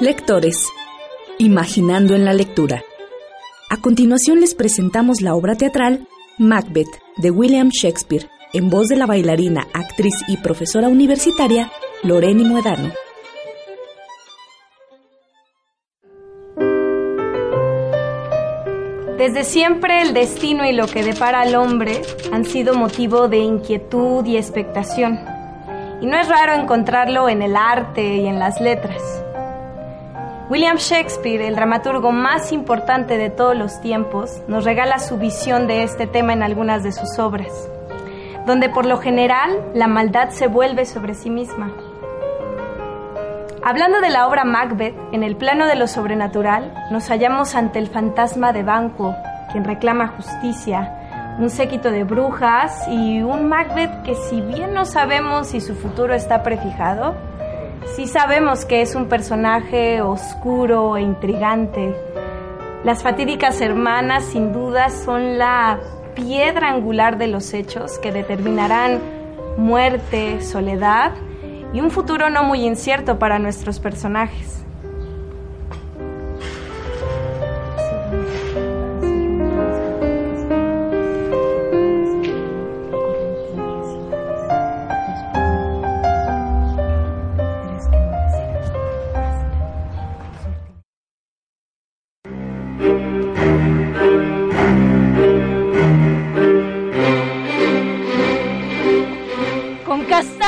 [0.00, 0.66] Lectores,
[1.36, 2.82] imaginando en la lectura.
[3.68, 6.08] A continuación les presentamos la obra teatral
[6.38, 11.70] Macbeth de William Shakespeare, en voz de la bailarina, actriz y profesora universitaria
[12.02, 12.94] Loreni Muedano.
[19.18, 22.00] Desde siempre el destino y lo que depara al hombre
[22.32, 25.20] han sido motivo de inquietud y expectación.
[26.00, 29.02] Y no es raro encontrarlo en el arte y en las letras.
[30.50, 35.84] William Shakespeare, el dramaturgo más importante de todos los tiempos, nos regala su visión de
[35.84, 37.70] este tema en algunas de sus obras,
[38.46, 41.70] donde por lo general la maldad se vuelve sobre sí misma.
[43.62, 47.86] Hablando de la obra Macbeth, en el plano de lo sobrenatural, nos hallamos ante el
[47.86, 49.14] fantasma de Banquo,
[49.52, 55.46] quien reclama justicia, un séquito de brujas y un Macbeth que si bien no sabemos
[55.46, 57.14] si su futuro está prefijado,
[57.96, 61.94] Sí sabemos que es un personaje oscuro e intrigante.
[62.84, 65.80] Las fatídicas hermanas sin duda son la
[66.14, 69.00] piedra angular de los hechos que determinarán
[69.56, 71.12] muerte, soledad
[71.72, 74.64] y un futuro no muy incierto para nuestros personajes.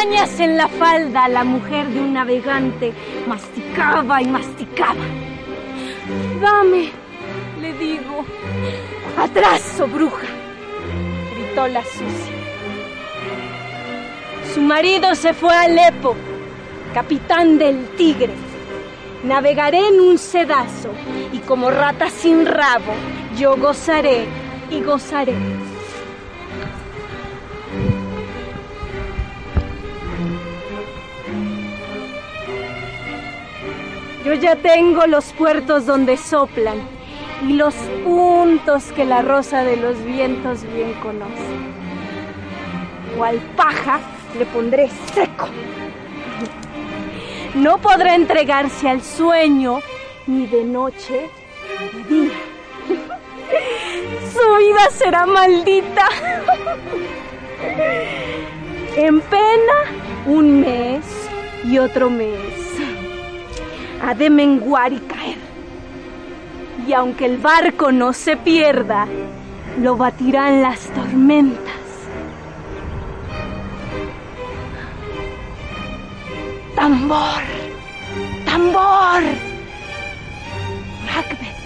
[0.00, 2.92] En la falda la mujer de un navegante
[3.26, 4.94] masticaba y masticaba.
[6.40, 6.90] Dame,
[7.60, 8.24] le digo.
[9.16, 10.26] Atraso, bruja,
[11.34, 12.34] gritó la sucia.
[14.54, 16.14] Su marido se fue a Alepo,
[16.94, 18.34] capitán del Tigre.
[19.24, 20.90] Navegaré en un sedazo
[21.32, 22.94] y como rata sin rabo,
[23.36, 24.26] yo gozaré
[24.70, 25.34] y gozaré.
[34.28, 36.76] Yo ya tengo los puertos donde soplan
[37.48, 37.74] y los
[38.04, 41.32] puntos que la rosa de los vientos bien conoce.
[43.18, 44.00] O al paja
[44.38, 45.48] le pondré seco.
[47.54, 49.80] No podrá entregarse al sueño
[50.26, 51.30] ni de noche
[51.80, 52.38] ni de día.
[54.30, 56.06] Su vida será maldita.
[58.94, 59.74] En pena
[60.26, 61.02] un mes
[61.64, 62.57] y otro mes
[64.02, 65.38] ha de menguar y caer.
[66.86, 69.06] Y aunque el barco no se pierda,
[69.80, 71.74] lo batirán las tormentas.
[76.74, 77.42] Tambor,
[78.46, 79.22] tambor.
[81.06, 81.57] Macbeth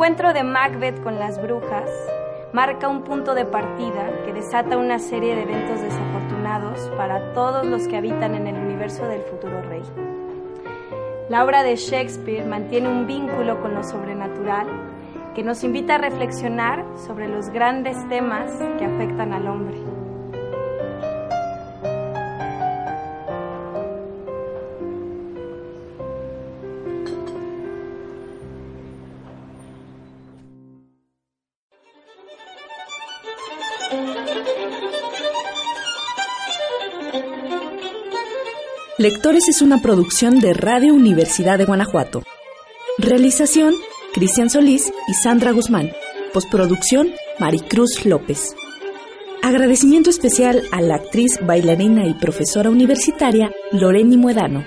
[0.00, 1.90] encuentro de Macbeth con las brujas
[2.54, 7.86] marca un punto de partida que desata una serie de eventos desafortunados para todos los
[7.86, 9.82] que habitan en el universo del futuro rey.
[11.28, 14.68] La obra de Shakespeare mantiene un vínculo con lo sobrenatural
[15.34, 19.99] que nos invita a reflexionar sobre los grandes temas que afectan al hombre.
[39.00, 42.22] Lectores es una producción de Radio Universidad de Guanajuato.
[42.98, 43.72] Realización,
[44.12, 45.90] Cristian Solís y Sandra Guzmán.
[46.34, 48.54] Postproducción, Maricruz López.
[49.42, 54.66] Agradecimiento especial a la actriz, bailarina y profesora universitaria Loreni Muedano.